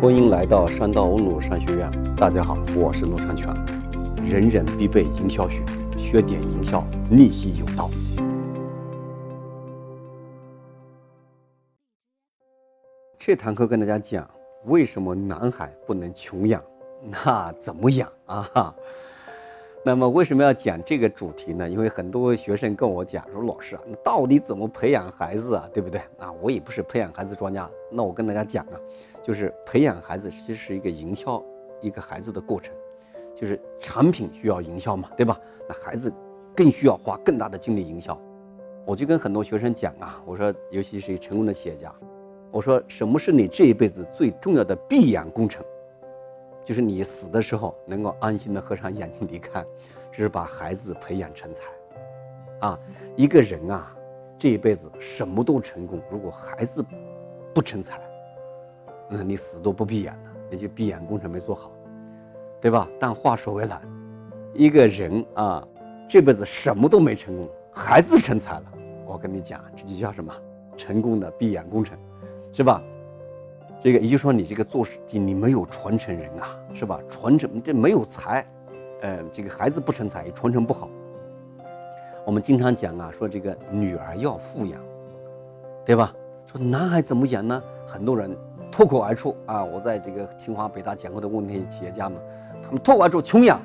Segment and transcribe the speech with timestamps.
[0.00, 1.90] 欢迎来到山道欧鲁商学院。
[2.16, 3.54] 大家好，我是陆长全。
[4.24, 5.62] 人人必备营销学，
[5.98, 7.90] 学点营销，逆袭有道。
[13.18, 14.26] 这堂课跟大家讲，
[14.64, 16.64] 为什么男孩不能穷养？
[17.02, 18.74] 那怎么养啊？
[19.82, 21.66] 那么为什么要讲这个主题呢？
[21.68, 25.66] 因为很多学生跟我讲说，老师啊，你到底怎么培养孩子啊？
[25.72, 25.98] 对不对？
[26.18, 27.68] 啊，我也不是培养孩子专家。
[27.90, 28.76] 那我跟大家讲啊，
[29.22, 31.42] 就是培养孩子其实是一个营销
[31.80, 32.74] 一个孩子的过程，
[33.34, 35.40] 就是产品需要营销嘛，对吧？
[35.66, 36.12] 那孩子
[36.54, 38.20] 更需要花更大的精力营销。
[38.84, 41.90] 我就跟很多学生讲啊，我说，尤其是成功的企业家，
[42.50, 45.64] 我说，什么是你这一辈子最重要的必养工程？
[46.64, 49.64] 就是你死的时候能够安心的合上眼睛离开，
[50.12, 51.62] 就是把孩子培养成才，
[52.60, 52.78] 啊，
[53.16, 53.94] 一个人啊，
[54.38, 56.84] 这一辈子什么都成功，如果孩子
[57.54, 58.00] 不成才，
[59.08, 61.72] 那你死都不闭眼了，那就闭眼工程没做好，
[62.60, 62.88] 对吧？
[62.98, 63.80] 但话说回来，
[64.54, 65.66] 一个人啊，
[66.08, 68.72] 这辈子什么都没成功，孩子成才了，
[69.06, 70.32] 我跟你讲，这就叫什么？
[70.76, 71.98] 成功的闭眼工程，
[72.52, 72.82] 是吧？
[73.82, 77.00] 这个也就是说，你这个做事情你没有传承人啊，是吧？
[77.08, 78.46] 传承这没有才，
[79.00, 80.88] 呃，这个孩子不成才，传承不好。
[82.26, 84.78] 我们经常讲啊，说这个女儿要富养，
[85.82, 86.14] 对吧？
[86.46, 87.62] 说男孩怎么养呢？
[87.86, 88.36] 很多人
[88.70, 92.20] 脱口而出啊，我在这个清华北大讲过的问题企业家们，
[92.62, 93.58] 他们脱口而出穷养。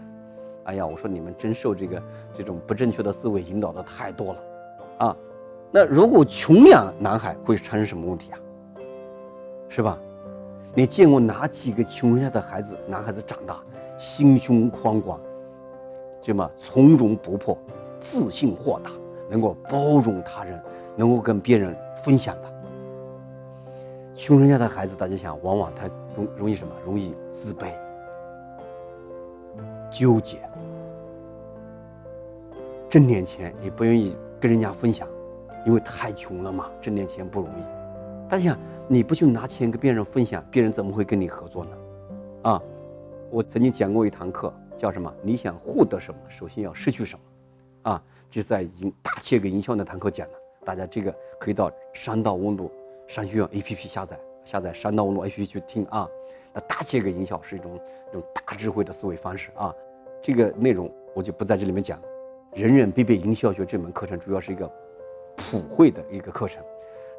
[0.63, 2.01] 哎呀，我说你们真受这个
[2.33, 4.39] 这种不正确的思维引导的太多了
[4.99, 5.17] 啊。
[5.71, 8.39] 那如果穷养男孩会产生什么问题啊？
[9.67, 9.97] 是吧？
[10.73, 13.59] 你见过哪几个穷人家的孩子，男孩子长大
[13.97, 15.19] 心胸宽广，
[16.21, 16.49] 对吗？
[16.57, 17.57] 从容不迫，
[17.99, 18.91] 自信豁达，
[19.29, 20.61] 能够包容他人，
[20.95, 22.53] 能够跟别人分享的。
[24.13, 26.73] 穷人家的孩子，大家想，往往他容容易什么？
[26.85, 27.73] 容易自卑、
[29.91, 30.39] 纠结，
[32.89, 35.07] 挣点钱也不愿意跟人家分享，
[35.65, 37.74] 因为太穷了嘛，挣点钱不容易。
[38.27, 41.71] 大家想，你不去拿钱跟别人分享，别人怎么会跟你合作呢？
[42.41, 42.61] 啊，
[43.29, 45.13] 我曾经讲过一堂课，叫什么？
[45.21, 47.91] 你想获得什么，首先要失去什么？
[47.91, 50.33] 啊，就在营大企业个营销那堂课讲的。
[50.65, 52.71] 大家这个可以到山道温度
[53.05, 56.09] 商学院 APP 下载，下载山道温度 APP 去听啊。
[56.51, 57.75] 那大企业个营销是一种
[58.09, 59.71] 一种大智慧的思维方式啊。
[60.19, 62.07] 这个内容我就不在这里面讲了。
[62.53, 64.67] 人人必备营销学这门课程主要是一个
[65.37, 66.63] 普惠的一个课程。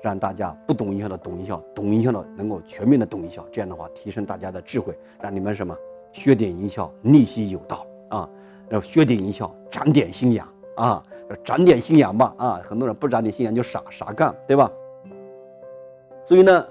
[0.06, 5.76] 让大家不懂营销的懂营销，懂营销的能够全面的懂营销，这样的话提升大家的智慧，让你们什么
[6.12, 8.30] 学点营销逆袭有道啊，
[8.68, 10.44] 要学点营销长点心眼
[10.76, 14.70] 啊，要长点心眼吧啊，很多人不长点心眼就傻傻干，对吧？
[16.24, 16.66] 所以呢，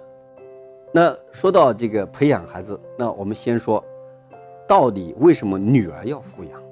[0.93, 3.83] 那说到这个培养孩子，那我们先说，
[4.65, 6.63] 到底为什么女儿要富养？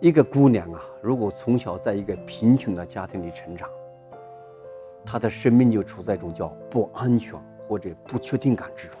[0.00, 3.70] 一个姑娘啊，如果从小在一个贫穷的家庭里成长。
[5.04, 8.98] 他的生命就处在一种叫不安全或者不确定感之中，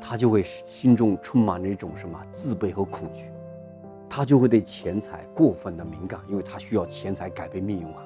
[0.00, 3.30] 他就会心中充满着一种什么自卑和恐惧，
[4.08, 8.04] 他就会对钱财过分的敏感，因为他需要钱财改变命运啊。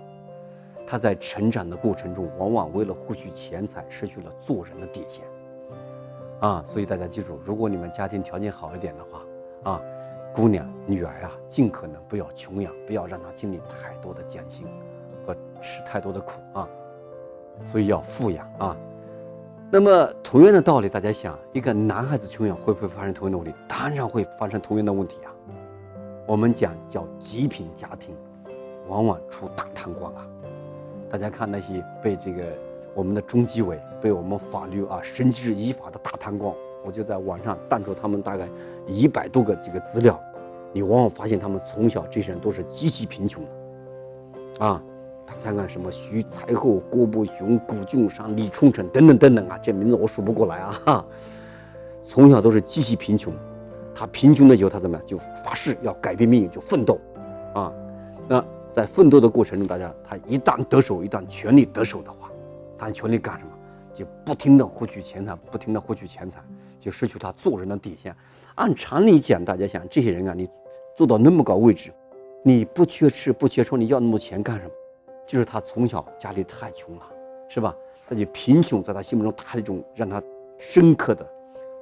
[0.86, 5.24] 他在成长的过程中，往往为了获取钱财，失去了做人的底线
[6.40, 6.62] 啊。
[6.66, 9.80] 所以大家记住，如果你们家庭条件好一点的话啊，
[10.34, 14.66] 姑娘、女儿啊，尽可能不要穷养，不要让她经历太多的艰辛。
[15.26, 16.68] 和吃太多的苦啊，
[17.64, 18.76] 所以要富养啊。
[19.70, 23.54] 那么同样的道理，大家想，一个男孩子穷养会不会发生同样的问题？
[23.66, 25.32] 当然会发生同样的问题啊。
[26.26, 28.14] 我们讲叫极品家庭，
[28.86, 30.26] 往往出大贪官啊。
[31.08, 32.44] 大家看那些被这个
[32.94, 36.54] 我们的中纪委、被我们法律啊绳之以法的大贪官，
[36.84, 38.46] 我就在网上弹出他们大概
[38.86, 40.20] 一百多个这个资料，
[40.72, 44.82] 你往往发现他们从小这些人都是极其贫穷的啊。
[45.42, 50.80] 看看什么徐才厚、郭伯雄、谷俊山、李冲成等等等等啊，这名字我数不过来啊！
[50.84, 51.04] 哈，
[52.04, 53.32] 从小都是极其贫穷，
[53.94, 55.06] 他贫穷的时候，他怎么样？
[55.06, 56.98] 就发誓要改变命运，就奋斗，
[57.54, 57.72] 啊，
[58.28, 62.30] 那在奋斗的过程中，大家他一旦得手，一旦权力得手的话，
[62.78, 63.50] 他权力干什么？
[63.92, 66.40] 就不停的获取钱财，不停的获取钱财，
[66.78, 68.14] 就失去他做人的底线。
[68.54, 70.48] 按常理讲，大家想，这些人啊，你
[70.96, 71.92] 做到那么高位置，
[72.42, 74.70] 你不缺吃不缺穿，你要那么多钱干什么？
[75.32, 77.02] 就是他从小家里太穷了，
[77.48, 77.74] 是吧？
[78.06, 80.22] 这就贫穷在他心目中打了一种让他
[80.58, 81.26] 深刻的、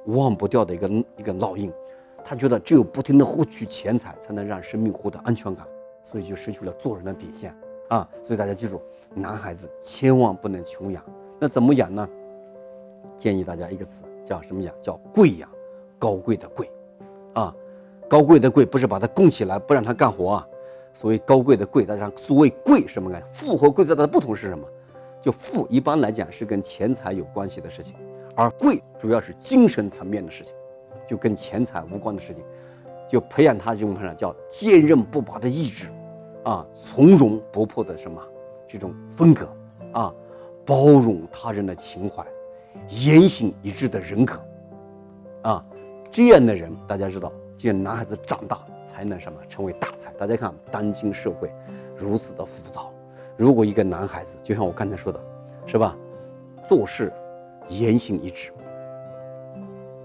[0.05, 0.87] 忘不掉的一个
[1.17, 1.69] 一个烙印。
[2.23, 5.67] 他觉得只有不停的获取钱财，才能让生命获得安全感，
[6.01, 7.53] 所以就失去了做人的底线
[7.89, 8.07] 啊！
[8.23, 8.81] 所以大家记住，
[9.13, 11.03] 男孩子千万不能穷养。
[11.37, 12.07] 那怎么养呢？
[13.17, 14.73] 建议大家一个词叫什么养？
[14.81, 15.49] 叫贵养，
[15.99, 16.71] 高贵的贵，
[17.33, 17.53] 啊，
[18.07, 20.47] 高贵的贵不是把它供起来不让他干活啊。
[20.93, 23.33] 所谓高贵的贵，大家所谓贵什么概念？
[23.33, 24.67] 富和贵最大的不同是什么？
[25.21, 27.95] 就富一般来讲是跟钱财有关系的事情，
[28.35, 30.53] 而贵主要是精神层面的事情，
[31.07, 32.43] 就跟钱财无关的事情，
[33.07, 35.87] 就培养他这种什叫坚韧不拔的意志，
[36.43, 38.19] 啊，从容不迫的什么
[38.67, 39.47] 这种风格，
[39.91, 40.11] 啊，
[40.65, 42.25] 包容他人的情怀，
[42.89, 44.41] 言行一致的人格，
[45.43, 45.63] 啊，
[46.09, 48.59] 这样的人大家知道，这男孩子长大。
[48.83, 50.11] 才能什么成为大才？
[50.13, 51.51] 大家看，当今社会
[51.95, 52.91] 如此的浮躁，
[53.37, 55.19] 如果一个男孩子，就像我刚才说的，
[55.65, 55.95] 是吧，
[56.67, 57.11] 做事
[57.69, 58.51] 言行一致，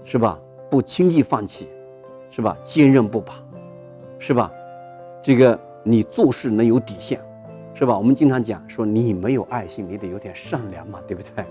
[0.03, 0.39] 是吧，
[0.69, 1.69] 不轻易放弃，
[2.29, 3.43] 是吧，坚韧不拔，
[4.19, 4.51] 是吧，
[5.21, 7.19] 这个你做事能有底线，
[7.73, 7.97] 是吧？
[7.97, 11.45] 我们经常讲说，你没有爱心，你得有点善良嘛，对不对？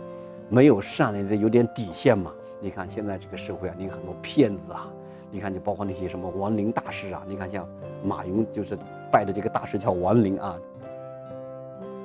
[0.48, 2.32] 没有善良，得有点底线嘛。
[2.60, 4.88] 你看现在这个社会啊，你很多骗子啊。
[5.30, 7.68] 你看，就包括那些什么亡灵大师啊，你看像
[8.02, 8.78] 马云就是
[9.10, 10.56] 拜的这个大师叫亡灵啊。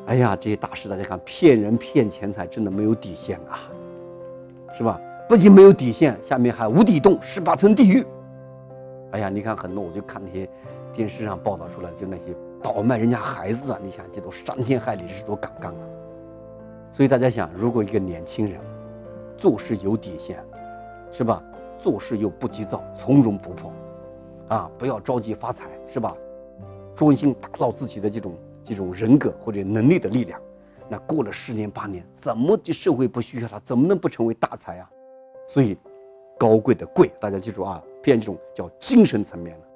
[0.08, 3.60] 哎呀，这些大师大家看，骗人骗钱财真的没有底线啊，
[4.76, 5.00] 是吧？
[5.30, 8.04] 不仅没有底线，下面还无底洞，十八层地狱。
[9.12, 10.50] 哎呀，你看很多，我就看那些
[10.92, 15.88] 电视上报道出来，就那些倒卖人家孩子啊，你想这都伤天害理，是多杠杠啊。
[16.92, 18.60] 所以大家想，如果一个年轻人
[19.38, 20.44] 做事有底线，
[21.12, 21.42] 是吧？
[21.82, 23.74] 做事又不急躁，从容不迫，
[24.50, 26.16] 啊，不要着急发财，是吧？
[26.96, 30.40] 专心打造自己的这种这种人格或者能力的力量。
[30.88, 33.58] 那过了十年八年，怎么这社会不需要他？
[33.62, 34.88] 怎么能不成为大才啊？
[35.48, 35.76] 所以，
[36.38, 39.68] 高贵的贵，大家记住啊，偏这种叫精神层面的。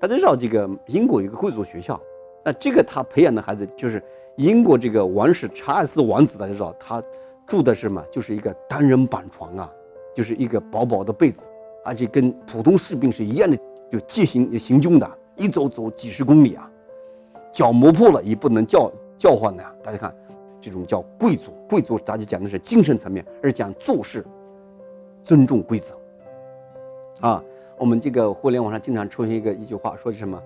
[0.00, 2.00] 大家知道这个英国有个贵族学校，
[2.44, 4.02] 那这个他培养的孩子就是
[4.36, 7.00] 英国这个王室查尔斯王子，大家知道他
[7.46, 8.02] 住的是什么？
[8.10, 9.70] 就是一个单人板床啊。
[10.14, 11.48] 就是一个薄薄的被子，
[11.84, 13.58] 而且跟普通士兵是一样的，
[13.90, 16.70] 就骑行行军的，一走走几十公里啊，
[17.52, 19.64] 脚磨破了也不能叫叫唤的。
[19.82, 20.14] 大家看，
[20.60, 24.24] 这种叫贵族，贵族大家讲的是精神层面，而讲做事
[25.22, 25.94] 尊重规则。
[27.20, 27.42] 啊，
[27.78, 30.40] 我们这个互联网上经常出现一个一句话，说是什么？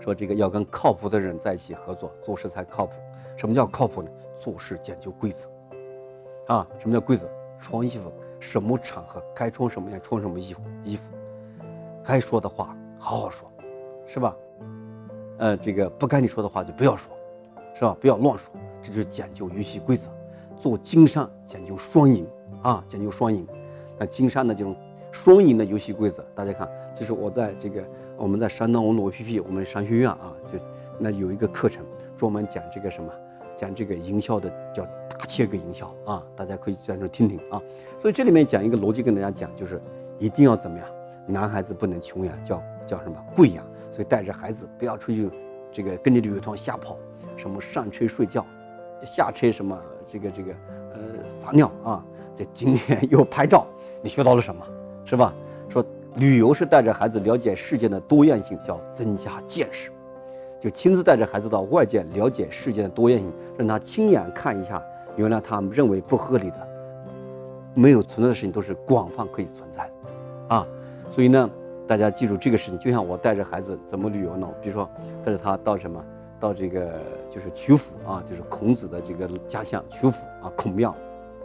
[0.00, 2.92] 说这个要跟靠谱的人在一起合作，做事才靠谱。
[3.36, 4.10] 什么叫靠谱呢？
[4.34, 5.48] 做事讲究规则。
[6.46, 7.28] 啊，什么叫规则？
[7.58, 8.12] 穿衣服。
[8.38, 11.12] 什么场合该穿什么样穿什么衣服衣服，
[12.04, 13.50] 该说的话好好说，
[14.06, 14.36] 是吧？
[15.38, 17.16] 呃，这个不该你说的话就不要说，
[17.74, 17.96] 是吧？
[18.00, 18.52] 不要乱说，
[18.82, 20.10] 这就是讲究游戏规则。
[20.56, 22.26] 做经商讲究双赢
[22.62, 23.46] 啊，讲究双赢。
[23.98, 24.76] 那经商的这种
[25.12, 27.84] 双赢的游戏规则，大家看，就是我在这个
[28.16, 30.58] 我们在山东网络 APP，我们商学院啊，就
[30.98, 31.84] 那有一个课程
[32.16, 33.12] 专门讲这个什么。
[33.54, 34.86] 讲这个营销的叫
[35.28, 37.60] 切割营销啊，大家可以在这听听啊。
[37.98, 39.80] 所以这里面讲一个逻辑跟大家讲，就是
[40.18, 40.88] 一定要怎么样，
[41.26, 43.64] 男孩子不能穷养，叫叫什么贵养。
[43.92, 45.30] 所以带着孩子不要出去，
[45.70, 46.96] 这个跟着旅游团瞎跑，
[47.36, 48.44] 什么上车睡觉，
[49.04, 50.52] 下车什么这个这个
[50.94, 52.04] 呃撒尿啊，
[52.34, 53.66] 在景点又拍照，
[54.02, 54.66] 你学到了什么？
[55.04, 55.34] 是吧？
[55.68, 55.84] 说
[56.16, 59.90] 旅游是带着孩子了解世界的多样性，叫增加见识。
[60.60, 64.82] 就亲自带着孩子到外界了解世界的多样性，让他亲眼看一下，
[65.18, 66.68] 原来他们认为不合理的、
[67.74, 70.66] 没有存在的事情都是广泛可以存在的，啊，
[71.10, 71.50] 所以呢，
[71.88, 74.48] 大家记住这个事情，就像我带着孩子怎么旅游呢？
[74.62, 74.88] 比如说
[75.24, 76.00] 带着他到什么，
[76.38, 80.94] 到这个就是曲阜啊，就是孔子的这个家乡曲阜啊，孔庙，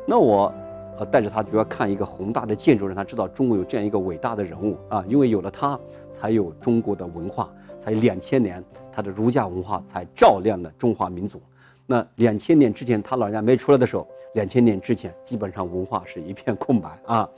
[0.05, 0.53] 那我
[0.99, 5.79] 呃带着他主要看一个宏大的建筑，让他知道中国有这样一个伟大的人物啊，因为有了他，
[6.11, 7.49] 才有中国的文化，
[7.79, 8.63] 才两千年。
[8.95, 11.41] 他的儒家文化才照亮了中华民族。
[11.85, 17.29] 那两千年之前，他老人家没出来的时候，两千年之前基本上文化是一片空白啊。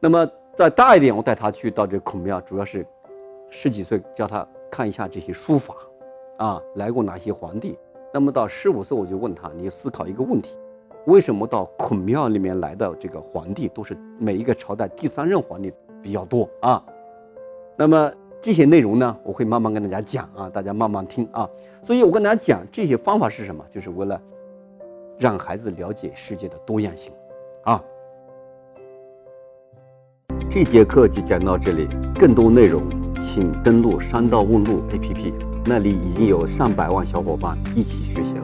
[0.00, 2.86] 那么再大一点，我带他去到这孔庙，主要是
[3.50, 5.74] 十几岁教他看一下这些书法
[6.38, 7.78] 啊，来过哪些皇帝。
[8.12, 10.56] 那么到十五岁，我就问他，你思考一个问题：
[11.06, 16.82] 为什么到孔庙里面来的这个皇帝都是每一个朝代第三任皇帝比较多啊？
[17.76, 18.12] 那么。
[18.42, 21.48] 这些内容呢，我会慢慢跟大家讲啊，大家慢慢听啊。
[21.82, 24.20] 所以我跟大家讲这些方法是什么，就是为了
[25.18, 27.12] 让孩子了解世界的多样性
[27.64, 27.82] 啊。
[30.48, 31.88] 这节课就讲到这里，
[32.18, 32.84] 更多内容
[33.16, 35.32] 请登录山道问路 APP，
[35.64, 38.35] 那里已经有上百万小伙伴一起学习。